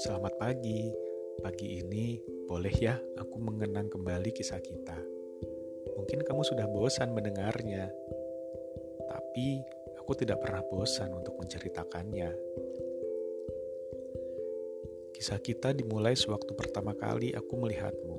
Selamat 0.00 0.40
pagi. 0.40 0.88
Pagi 1.44 1.84
ini 1.84 2.16
boleh 2.48 2.72
ya 2.72 2.96
aku 2.96 3.36
mengenang 3.36 3.92
kembali 3.92 4.32
kisah 4.32 4.56
kita. 4.64 4.96
Mungkin 6.00 6.24
kamu 6.24 6.40
sudah 6.48 6.64
bosan 6.72 7.12
mendengarnya. 7.12 7.92
Tapi 9.04 9.60
aku 10.00 10.16
tidak 10.16 10.40
pernah 10.40 10.64
bosan 10.64 11.12
untuk 11.12 11.36
menceritakannya. 11.36 12.32
Kisah 15.12 15.44
kita 15.44 15.76
dimulai 15.76 16.16
sewaktu 16.16 16.56
pertama 16.56 16.96
kali 16.96 17.36
aku 17.36 17.52
melihatmu. 17.52 18.16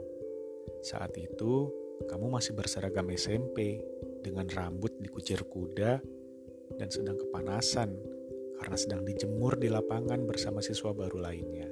Saat 0.86 1.18
itu, 1.18 1.74
kamu 2.06 2.30
masih 2.30 2.54
berseragam 2.54 3.10
SMP 3.10 3.82
dengan 4.22 4.46
rambut 4.46 4.94
dikucir 5.02 5.42
kuda 5.50 6.19
dan 6.80 6.88
sedang 6.88 7.20
kepanasan 7.20 8.00
karena 8.56 8.78
sedang 8.80 9.04
dijemur 9.04 9.60
di 9.60 9.68
lapangan 9.68 10.24
bersama 10.24 10.64
siswa 10.64 10.96
baru 10.96 11.20
lainnya. 11.20 11.68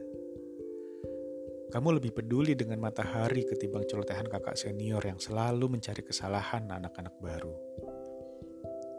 Kamu 1.67 1.99
lebih 1.99 2.15
peduli 2.15 2.55
dengan 2.55 2.79
matahari 2.79 3.43
ketimbang 3.43 3.83
celotehan 3.87 4.27
kakak 4.31 4.55
senior 4.55 5.03
yang 5.03 5.19
selalu 5.19 5.67
mencari 5.67 5.99
kesalahan 5.99 6.63
anak-anak 6.67 7.15
baru. 7.19 7.51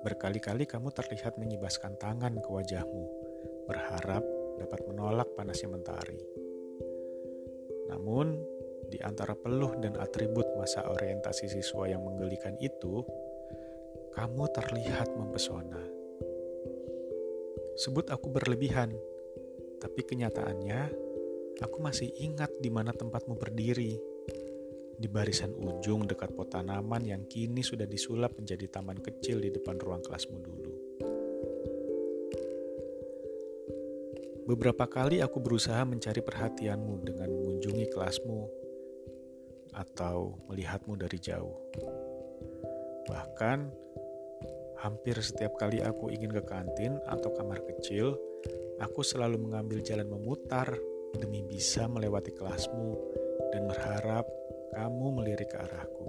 Berkali-kali 0.05 0.68
kamu 0.68 0.92
terlihat 0.92 1.41
menyibaskan 1.41 1.96
tangan 1.96 2.37
ke 2.37 2.48
wajahmu, 2.48 3.04
berharap 3.65 4.20
dapat 4.60 4.80
menolak 4.84 5.32
panasnya 5.32 5.73
mentari. 5.73 6.20
Namun, 7.88 8.37
di 8.93 9.01
antara 9.01 9.32
peluh 9.32 9.73
dan 9.80 9.96
atribut 9.96 10.45
masa 10.60 10.84
orientasi 10.93 11.48
siswa 11.48 11.88
yang 11.88 12.04
menggelikan 12.04 12.52
itu, 12.60 13.01
kamu 14.12 14.45
terlihat 14.52 15.09
mempesona. 15.16 15.98
Sebut 17.78 18.10
aku 18.10 18.34
berlebihan, 18.34 18.91
tapi 19.79 20.02
kenyataannya 20.02 20.90
aku 21.62 21.79
masih 21.79 22.10
ingat 22.18 22.51
di 22.59 22.74
mana 22.74 22.90
tempatmu 22.90 23.38
berdiri. 23.38 23.95
Di 24.98 25.07
barisan 25.07 25.54
ujung 25.54 26.02
dekat 26.02 26.34
pot 26.34 26.51
tanaman 26.51 27.06
yang 27.06 27.23
kini 27.30 27.62
sudah 27.62 27.87
disulap 27.87 28.34
menjadi 28.34 28.66
taman 28.66 28.99
kecil 28.99 29.38
di 29.38 29.54
depan 29.54 29.79
ruang 29.79 30.02
kelasmu 30.02 30.43
dulu. 30.43 30.74
Beberapa 34.51 34.90
kali 34.90 35.23
aku 35.23 35.38
berusaha 35.38 35.87
mencari 35.87 36.18
perhatianmu 36.18 37.06
dengan 37.06 37.30
mengunjungi 37.30 37.87
kelasmu 37.95 38.43
atau 39.79 40.34
melihatmu 40.51 40.99
dari 40.99 41.18
jauh. 41.23 41.54
Bahkan 43.06 43.59
Hampir 44.79 45.18
setiap 45.18 45.59
kali 45.59 45.82
aku 45.82 46.07
ingin 46.15 46.30
ke 46.30 46.43
kantin 46.46 47.02
atau 47.10 47.34
kamar 47.34 47.66
kecil, 47.66 48.15
aku 48.79 49.02
selalu 49.02 49.34
mengambil 49.34 49.82
jalan 49.82 50.07
memutar 50.07 50.71
demi 51.18 51.43
bisa 51.43 51.90
melewati 51.90 52.30
kelasmu 52.30 52.95
dan 53.51 53.66
berharap 53.66 54.23
kamu 54.79 55.06
melirik 55.18 55.51
ke 55.51 55.59
arahku. 55.59 56.06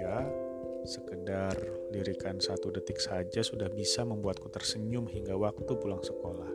Ya, 0.00 0.24
sekedar 0.88 1.52
lirikan 1.92 2.40
satu 2.40 2.72
detik 2.72 2.96
saja 2.96 3.44
sudah 3.44 3.68
bisa 3.68 4.08
membuatku 4.08 4.48
tersenyum 4.48 5.04
hingga 5.04 5.36
waktu 5.36 5.68
pulang 5.76 6.00
sekolah. 6.00 6.48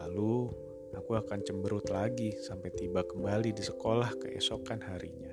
Lalu, 0.00 0.48
aku 0.96 1.12
akan 1.12 1.44
cemberut 1.44 1.92
lagi 1.92 2.32
sampai 2.40 2.72
tiba 2.72 3.04
kembali 3.04 3.52
di 3.52 3.60
sekolah 3.60 4.16
keesokan 4.16 4.80
harinya. 4.80 5.25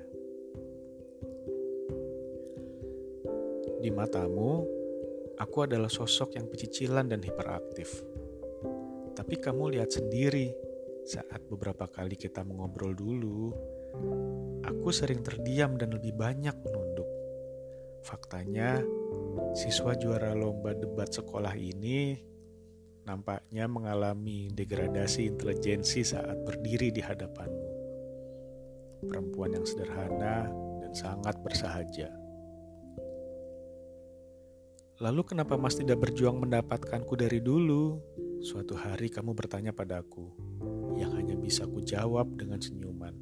Di 3.84 3.92
matamu, 3.92 4.64
aku 5.36 5.68
adalah 5.68 5.92
sosok 5.92 6.40
yang 6.40 6.48
pecicilan 6.48 7.04
dan 7.04 7.20
hiperaktif. 7.20 8.00
Tapi 9.12 9.36
kamu 9.36 9.76
lihat 9.76 9.92
sendiri, 9.92 10.56
saat 11.04 11.44
beberapa 11.52 11.84
kali 11.84 12.16
kita 12.16 12.40
mengobrol 12.48 12.96
dulu, 12.96 13.52
aku 14.64 14.88
sering 14.88 15.20
terdiam 15.20 15.76
dan 15.76 15.92
lebih 15.92 16.16
banyak 16.16 16.56
menunduk. 16.64 17.04
Faktanya, 18.08 18.80
siswa 19.52 19.92
juara 19.92 20.32
lomba 20.32 20.72
debat 20.72 21.12
sekolah 21.12 21.52
ini 21.52 22.16
nampaknya 23.04 23.68
mengalami 23.68 24.48
degradasi 24.48 25.28
intelijensi 25.28 26.08
saat 26.08 26.40
berdiri 26.40 26.88
di 26.88 27.04
hadapanmu. 27.04 27.68
Perempuan 29.12 29.60
yang 29.60 29.68
sederhana 29.68 30.48
dan 30.80 30.92
sangat 30.96 31.36
bersahaja. 31.44 32.23
Lalu 35.04 35.36
kenapa 35.36 35.60
Mas 35.60 35.76
tidak 35.76 36.00
berjuang 36.00 36.40
mendapatkanku 36.40 37.12
dari 37.12 37.36
dulu? 37.44 38.00
Suatu 38.40 38.72
hari 38.72 39.12
kamu 39.12 39.36
bertanya 39.36 39.68
padaku, 39.68 40.32
yang 40.96 41.12
hanya 41.12 41.36
bisa 41.36 41.68
ku 41.68 41.84
jawab 41.84 42.32
dengan 42.40 42.56
senyuman. 42.56 43.12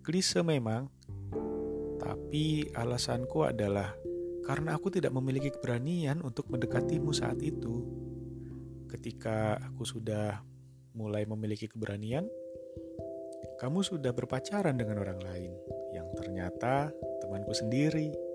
Klise 0.00 0.40
memang, 0.40 0.88
tapi 2.00 2.64
alasanku 2.72 3.44
adalah 3.44 3.92
karena 4.48 4.80
aku 4.80 4.88
tidak 4.88 5.12
memiliki 5.12 5.52
keberanian 5.52 6.24
untuk 6.24 6.48
mendekatimu 6.48 7.12
saat 7.12 7.36
itu. 7.44 7.84
Ketika 8.88 9.60
aku 9.60 9.84
sudah 9.84 10.40
mulai 10.96 11.28
memiliki 11.28 11.68
keberanian, 11.68 12.24
kamu 13.60 13.84
sudah 13.84 14.16
berpacaran 14.16 14.80
dengan 14.80 14.96
orang 14.96 15.20
lain 15.20 15.52
yang 15.92 16.08
ternyata 16.16 16.88
temanku 17.20 17.52
sendiri. 17.52 18.25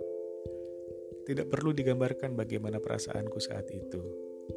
Tidak 1.31 1.47
perlu 1.47 1.72
digambarkan 1.72 2.36
bagaimana 2.36 2.84
perasaanku 2.84 3.40
saat 3.40 3.72
itu, 3.72 4.03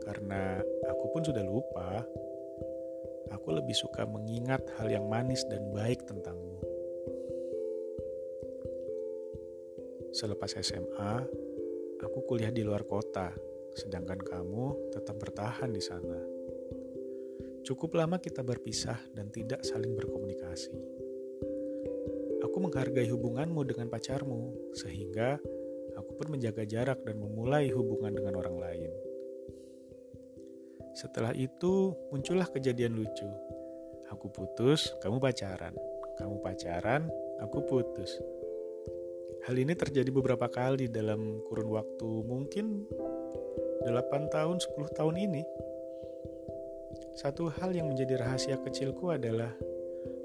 karena 0.02 0.58
aku 0.90 1.06
pun 1.14 1.22
sudah 1.22 1.46
lupa. 1.46 2.02
Aku 3.30 3.54
lebih 3.54 3.78
suka 3.78 4.02
mengingat 4.02 4.66
hal 4.74 4.90
yang 4.90 5.06
manis 5.06 5.46
dan 5.46 5.70
baik 5.70 6.02
tentangmu. 6.02 6.58
Selepas 10.18 10.58
SMA, 10.58 11.22
aku 12.02 12.26
kuliah 12.26 12.50
di 12.50 12.66
luar 12.66 12.82
kota, 12.90 13.30
sedangkan 13.78 14.18
kamu 14.18 14.90
tetap 14.98 15.14
bertahan 15.14 15.70
di 15.70 15.78
sana. 15.78 16.18
Cukup 17.62 17.94
lama 17.94 18.18
kita 18.18 18.42
berpisah 18.42 18.98
dan 19.14 19.30
tidak 19.30 19.62
saling 19.62 19.94
berkomunikasi. 19.94 20.74
Aku 22.42 22.58
menghargai 22.58 23.06
hubunganmu 23.14 23.62
dengan 23.62 23.86
pacarmu, 23.86 24.74
sehingga 24.74 25.38
aku 25.94 26.10
pun 26.18 26.34
menjaga 26.34 26.62
jarak 26.66 27.02
dan 27.02 27.18
memulai 27.18 27.70
hubungan 27.70 28.14
dengan 28.14 28.34
orang 28.38 28.56
lain. 28.58 28.90
Setelah 30.94 31.34
itu 31.34 31.90
muncullah 32.14 32.46
kejadian 32.46 32.94
lucu. 32.94 33.26
Aku 34.14 34.30
putus, 34.30 34.94
kamu 35.02 35.18
pacaran. 35.18 35.74
Kamu 36.14 36.38
pacaran, 36.38 37.10
aku 37.42 37.66
putus. 37.66 38.14
Hal 39.44 39.58
ini 39.58 39.74
terjadi 39.74 40.08
beberapa 40.14 40.46
kali 40.46 40.86
dalam 40.86 41.42
kurun 41.50 41.68
waktu 41.74 42.10
mungkin 42.24 42.86
8 43.82 44.32
tahun, 44.32 44.56
10 44.62 44.96
tahun 44.96 45.16
ini. 45.18 45.42
Satu 47.18 47.50
hal 47.50 47.74
yang 47.74 47.90
menjadi 47.90 48.22
rahasia 48.22 48.56
kecilku 48.62 49.10
adalah 49.10 49.50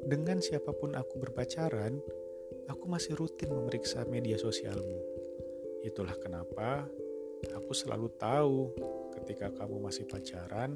dengan 0.06 0.40
siapa 0.40 0.72
pun 0.72 0.96
aku 0.96 1.20
berpacaran, 1.20 2.00
aku 2.72 2.86
masih 2.88 3.18
rutin 3.18 3.52
memeriksa 3.52 4.06
media 4.08 4.38
sosialmu. 4.40 5.19
Itulah 5.80 6.16
kenapa 6.20 6.84
aku 7.56 7.72
selalu 7.72 8.12
tahu 8.20 8.58
ketika 9.16 9.48
kamu 9.56 9.80
masih 9.80 10.04
pacaran 10.04 10.76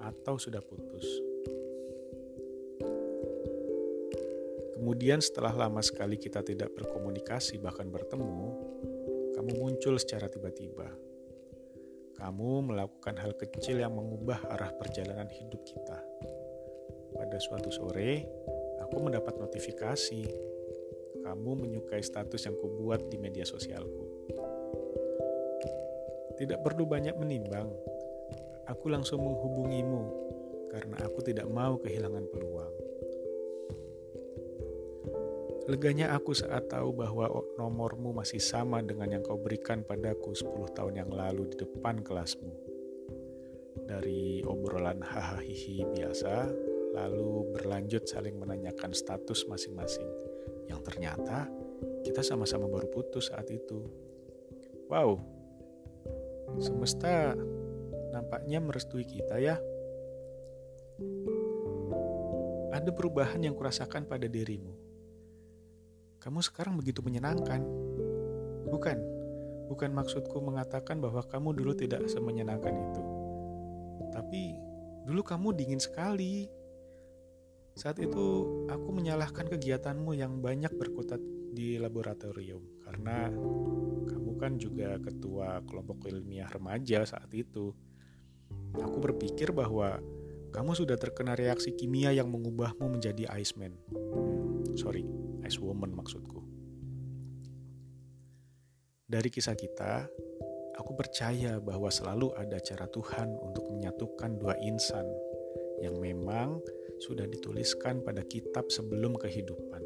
atau 0.00 0.36
sudah 0.36 0.60
putus. 0.60 1.06
Kemudian 4.74 5.24
setelah 5.24 5.64
lama 5.64 5.80
sekali 5.80 6.20
kita 6.20 6.44
tidak 6.44 6.76
berkomunikasi 6.76 7.56
bahkan 7.56 7.88
bertemu, 7.88 8.52
kamu 9.32 9.50
muncul 9.56 9.96
secara 9.96 10.28
tiba-tiba. 10.28 10.92
Kamu 12.20 12.68
melakukan 12.68 13.16
hal 13.16 13.32
kecil 13.34 13.80
yang 13.80 13.96
mengubah 13.96 14.44
arah 14.52 14.70
perjalanan 14.76 15.26
hidup 15.32 15.64
kita. 15.64 15.98
Pada 17.16 17.40
suatu 17.40 17.72
sore, 17.72 18.28
aku 18.84 18.96
mendapat 19.00 19.40
notifikasi 19.40 20.22
kamu 21.24 21.50
menyukai 21.64 22.04
status 22.04 22.44
yang 22.44 22.56
kubuat 22.60 23.08
di 23.08 23.16
media 23.16 23.48
sosialku. 23.48 24.03
Tidak 26.44 26.60
perlu 26.60 26.84
banyak 26.84 27.16
menimbang, 27.16 27.72
aku 28.68 28.92
langsung 28.92 29.24
menghubungimu 29.24 30.04
karena 30.68 31.00
aku 31.00 31.24
tidak 31.24 31.48
mau 31.48 31.80
kehilangan 31.80 32.28
peluang. 32.28 32.74
Leganya 35.64 36.12
aku 36.12 36.36
saat 36.36 36.68
tahu 36.68 36.92
bahwa 36.92 37.32
nomormu 37.56 38.12
masih 38.12 38.44
sama 38.44 38.84
dengan 38.84 39.08
yang 39.08 39.24
kau 39.24 39.40
berikan 39.40 39.80
padaku 39.88 40.36
10 40.36 40.76
tahun 40.76 41.00
yang 41.00 41.08
lalu 41.08 41.48
di 41.48 41.64
depan 41.64 42.04
kelasmu. 42.04 42.52
Dari 43.88 44.44
obrolan 44.44 45.00
hahaha 45.00 45.40
biasa, 45.96 46.52
lalu 46.92 47.56
berlanjut 47.56 48.04
saling 48.04 48.36
menanyakan 48.36 48.92
status 48.92 49.48
masing-masing 49.48 50.12
yang 50.68 50.84
ternyata 50.84 51.48
kita 52.04 52.20
sama-sama 52.20 52.68
baru 52.68 52.92
putus 52.92 53.32
saat 53.32 53.48
itu. 53.48 53.88
Wow, 54.92 55.33
Semesta 56.60 57.34
nampaknya 58.14 58.62
merestui 58.62 59.02
kita 59.02 59.42
ya. 59.42 59.58
Ada 62.74 62.90
perubahan 62.94 63.42
yang 63.42 63.54
kurasakan 63.58 64.06
pada 64.06 64.26
dirimu. 64.30 64.74
Kamu 66.22 66.40
sekarang 66.40 66.80
begitu 66.80 67.04
menyenangkan. 67.04 67.60
Bukan, 68.70 68.98
bukan 69.68 69.90
maksudku 69.92 70.40
mengatakan 70.40 70.98
bahwa 70.98 71.22
kamu 71.26 71.52
dulu 71.52 71.72
tidak 71.76 72.06
semenyenangkan 72.10 72.74
itu. 72.74 73.02
Tapi 74.10 74.42
dulu 75.04 75.20
kamu 75.20 75.52
dingin 75.52 75.82
sekali. 75.82 76.48
Saat 77.74 77.98
itu 77.98 78.26
aku 78.70 78.88
menyalahkan 78.94 79.50
kegiatanmu 79.50 80.14
yang 80.14 80.38
banyak 80.38 80.70
berkutat 80.78 81.18
di 81.54 81.78
laboratorium 81.78 82.82
karena 82.82 83.30
kamu 84.10 84.32
kan 84.34 84.58
juga 84.58 84.98
ketua 84.98 85.62
kelompok 85.62 86.10
ilmiah 86.10 86.50
remaja 86.50 87.06
saat 87.06 87.30
itu. 87.30 87.70
Aku 88.74 88.98
berpikir 88.98 89.54
bahwa 89.54 90.02
kamu 90.50 90.74
sudah 90.74 90.98
terkena 90.98 91.38
reaksi 91.38 91.74
kimia 91.74 92.10
yang 92.10 92.26
mengubahmu 92.30 92.98
menjadi 92.98 93.30
Iceman. 93.38 93.78
Hmm, 93.94 94.74
sorry, 94.74 95.06
Ice 95.46 95.62
Woman 95.62 95.94
maksudku. 95.94 96.42
Dari 99.06 99.30
kisah 99.30 99.54
kita, 99.54 100.10
aku 100.74 100.98
percaya 100.98 101.62
bahwa 101.62 101.86
selalu 101.86 102.34
ada 102.34 102.58
cara 102.58 102.90
Tuhan 102.90 103.30
untuk 103.38 103.70
menyatukan 103.70 104.42
dua 104.42 104.58
insan 104.58 105.06
yang 105.78 106.02
memang 106.02 106.58
sudah 106.98 107.28
dituliskan 107.28 108.00
pada 108.00 108.24
kitab 108.24 108.72
sebelum 108.72 109.14
kehidupan. 109.20 109.83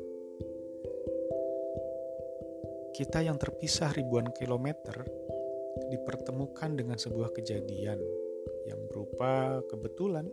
Kita 2.99 3.23
yang 3.23 3.39
terpisah 3.39 3.95
ribuan 3.95 4.35
kilometer 4.35 5.07
dipertemukan 5.87 6.75
dengan 6.75 6.99
sebuah 6.99 7.31
kejadian 7.31 8.03
yang 8.67 8.81
berupa 8.91 9.63
kebetulan. 9.71 10.27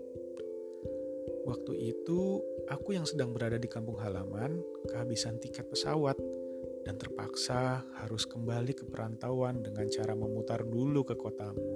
Waktu 1.45 1.94
itu, 1.94 2.41
aku 2.65 2.97
yang 2.97 3.06
sedang 3.06 3.38
berada 3.38 3.62
di 3.62 3.69
kampung 3.69 4.01
halaman 4.01 4.65
kehabisan 4.89 5.38
tiket 5.38 5.69
pesawat 5.69 6.17
dan 6.89 6.97
terpaksa 6.97 7.85
harus 8.01 8.25
kembali 8.25 8.73
ke 8.73 8.89
perantauan 8.89 9.61
dengan 9.61 9.85
cara 9.85 10.18
memutar 10.18 10.65
dulu 10.65 11.06
ke 11.06 11.13
kotamu. 11.13 11.69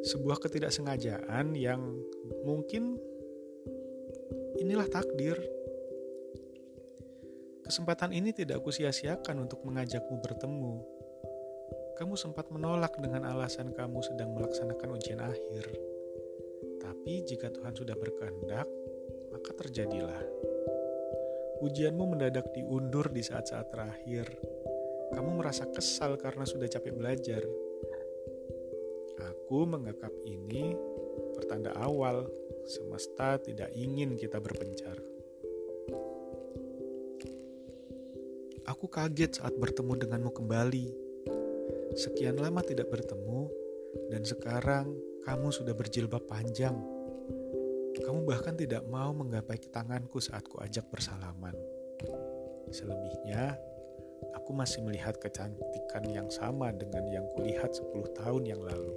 Sebuah 0.00 0.40
ketidaksengajaan 0.48 1.52
yang 1.52 1.92
mungkin 2.40 2.96
inilah 4.56 4.88
takdir 4.88 5.36
Kesempatan 7.66 8.14
ini 8.14 8.30
tidak 8.30 8.62
aku 8.62 8.70
sia-siakan 8.70 9.42
untuk 9.42 9.66
mengajakmu 9.66 10.22
bertemu. 10.22 10.74
Kamu 11.98 12.14
sempat 12.14 12.46
menolak 12.54 12.94
dengan 13.02 13.26
alasan 13.26 13.74
kamu 13.74 14.06
sedang 14.06 14.30
melaksanakan 14.38 14.94
ujian 14.94 15.18
akhir. 15.18 15.74
Tapi 16.78 17.26
jika 17.26 17.50
Tuhan 17.50 17.74
sudah 17.74 17.98
berkehendak, 17.98 18.70
maka 19.34 19.50
terjadilah. 19.58 20.22
Ujianmu 21.58 22.14
mendadak 22.14 22.54
diundur 22.54 23.10
di 23.10 23.26
saat-saat 23.26 23.66
terakhir. 23.74 24.30
Kamu 25.10 25.42
merasa 25.42 25.66
kesal 25.66 26.14
karena 26.22 26.46
sudah 26.46 26.70
capek 26.70 26.94
belajar. 26.94 27.42
Aku 29.26 29.66
menganggap 29.66 30.14
ini 30.22 30.70
pertanda 31.34 31.74
awal 31.82 32.30
semesta 32.62 33.42
tidak 33.42 33.74
ingin 33.74 34.14
kita 34.14 34.38
berpencar. 34.38 35.15
Aku 38.76 38.92
kaget 38.92 39.40
saat 39.40 39.56
bertemu 39.56 40.04
denganmu 40.04 40.36
kembali. 40.36 40.92
Sekian 41.96 42.36
lama 42.36 42.60
tidak 42.60 42.92
bertemu, 42.92 43.48
dan 44.12 44.20
sekarang 44.20 44.92
kamu 45.24 45.48
sudah 45.48 45.72
berjilbab 45.72 46.28
panjang. 46.28 46.76
Kamu 47.96 48.28
bahkan 48.28 48.52
tidak 48.52 48.84
mau 48.84 49.16
menggapai 49.16 49.56
tanganku 49.72 50.20
saat 50.20 50.44
ku 50.44 50.60
ajak 50.60 50.92
bersalaman. 50.92 51.56
Selebihnya, 52.68 53.56
aku 54.36 54.52
masih 54.52 54.84
melihat 54.84 55.16
kecantikan 55.16 56.04
yang 56.12 56.28
sama 56.28 56.68
dengan 56.68 57.08
yang 57.08 57.24
kulihat 57.32 57.72
10 57.72 58.12
tahun 58.12 58.44
yang 58.44 58.60
lalu. 58.60 58.92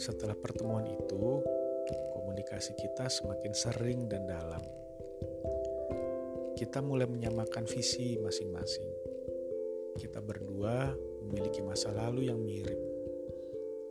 Setelah 0.00 0.40
pertemuan 0.40 0.88
itu, 0.88 1.44
komunikasi 2.16 2.72
kita 2.80 3.12
semakin 3.12 3.52
sering 3.52 4.08
dan 4.08 4.24
dalam 4.24 4.85
kita 6.56 6.80
mulai 6.80 7.04
menyamakan 7.04 7.68
visi 7.68 8.16
masing-masing. 8.16 8.88
Kita 10.00 10.24
berdua 10.24 10.88
memiliki 11.20 11.60
masa 11.60 11.92
lalu 11.92 12.32
yang 12.32 12.40
mirip. 12.40 12.80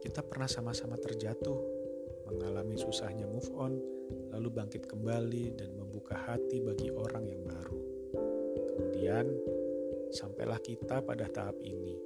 Kita 0.02 0.26
pernah 0.26 0.50
sama-sama 0.50 0.98
terjatuh, 0.98 1.62
mengalami 2.26 2.74
susahnya 2.74 3.30
move 3.30 3.54
on, 3.54 3.78
lalu 4.34 4.50
bangkit 4.50 4.90
kembali 4.90 5.54
dan 5.54 5.78
membuka 5.78 6.18
hati 6.18 6.58
bagi 6.58 6.90
orang 6.90 7.30
yang 7.30 7.46
baru. 7.46 7.82
Kemudian, 8.74 9.26
sampailah 10.10 10.58
kita 10.62 11.06
pada 11.06 11.30
tahap 11.30 11.62
ini, 11.62 12.02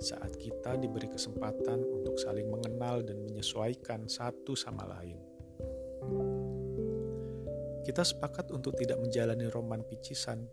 saat 0.00 0.32
kita 0.40 0.80
diberi 0.80 1.12
kesempatan 1.12 1.84
untuk 1.84 2.16
saling 2.16 2.48
mengenal 2.48 3.04
dan 3.04 3.20
menyesuaikan 3.20 4.08
satu 4.08 4.56
sama 4.56 4.88
lain. 4.88 5.33
Kita 7.84 8.00
sepakat 8.00 8.48
untuk 8.48 8.80
tidak 8.80 8.96
menjalani 8.96 9.44
roman 9.52 9.84
picisan 9.84 10.48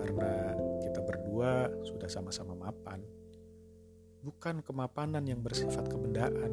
karena 0.00 0.56
kita 0.80 1.04
berdua 1.04 1.68
sudah 1.84 2.08
sama-sama 2.08 2.56
mapan. 2.56 3.04
Bukan 4.24 4.64
kemapanan 4.64 5.22
yang 5.28 5.44
bersifat 5.44 5.84
kebendaan, 5.86 6.50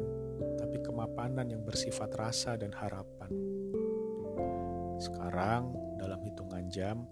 tapi 0.60 0.84
kemapanan 0.84 1.48
yang 1.48 1.64
bersifat 1.64 2.12
rasa 2.20 2.54
dan 2.60 2.70
harapan. 2.76 3.32
Sekarang, 5.00 5.74
dalam 5.98 6.20
hitungan 6.22 6.68
jam, 6.68 7.08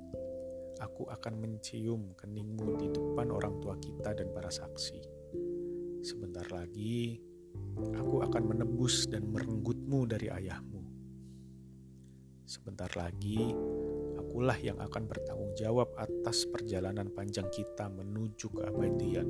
aku 0.78 1.08
akan 1.08 1.34
mencium 1.40 2.14
keningmu 2.14 2.76
di 2.78 2.92
depan 2.92 3.32
orang 3.32 3.58
tua 3.64 3.74
kita 3.80 4.14
dan 4.14 4.28
para 4.30 4.52
saksi. 4.52 5.00
Sebentar 6.04 6.46
lagi, 6.52 7.18
aku 7.96 8.22
akan 8.22 8.42
menebus 8.54 9.08
dan 9.08 9.26
merenggutmu 9.32 10.06
dari 10.06 10.28
ayahmu. 10.30 10.71
Sebentar 12.52 12.92
lagi, 13.00 13.48
akulah 14.20 14.60
yang 14.60 14.76
akan 14.76 15.08
bertanggung 15.08 15.56
jawab 15.56 15.88
atas 15.96 16.44
perjalanan 16.44 17.08
panjang 17.08 17.48
kita 17.48 17.88
menuju 17.88 18.52
keabadian. 18.52 19.24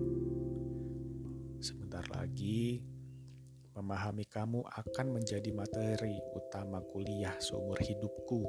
Sebentar 1.62 2.02
lagi, 2.10 2.82
memahami 3.78 4.26
kamu 4.26 4.66
akan 4.66 5.06
menjadi 5.14 5.54
materi 5.54 6.18
utama 6.34 6.82
kuliah 6.82 7.38
seumur 7.38 7.78
hidupku. 7.78 8.42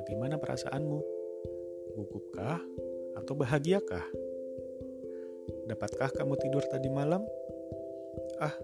Bagaimana 0.00 0.40
perasaanmu? 0.40 0.98
Gugupkah 1.92 2.64
atau 3.20 3.34
bahagiakah? 3.36 4.08
Dapatkah 5.68 6.16
kamu 6.16 6.32
tidur 6.40 6.64
tadi 6.64 6.88
malam? 6.88 7.20
Ah, 8.40 8.56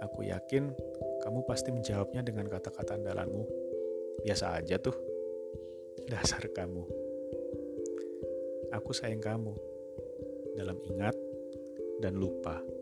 aku 0.00 0.24
yakin 0.24 0.72
kamu 1.20 1.44
pasti 1.44 1.76
menjawabnya 1.76 2.24
dengan 2.24 2.48
kata-kata 2.48 2.96
andalanmu 2.96 3.65
biasa 4.24 4.56
aja 4.56 4.76
tuh. 4.78 4.96
Dasar 6.06 6.46
kamu. 6.52 6.84
Aku 8.72 8.90
sayang 8.94 9.22
kamu 9.22 9.52
dalam 10.54 10.78
ingat 10.86 11.16
dan 11.98 12.14
lupa. 12.16 12.75